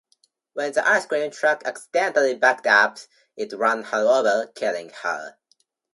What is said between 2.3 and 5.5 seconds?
backed up, it ran her over, killing her.